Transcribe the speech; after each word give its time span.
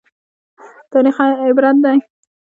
تاریخ 0.91 1.17
عبرت 1.45 1.75
دی 1.83 1.97